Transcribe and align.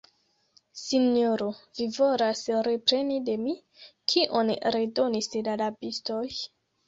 sinjoro, 0.83 1.49
vi 1.79 1.85
volas 1.97 2.41
repreni 2.69 3.19
de 3.29 3.35
mi, 3.43 3.53
kion 4.13 4.49
redonis 4.77 5.29
la 5.49 5.59
rabistoj? 5.65 6.27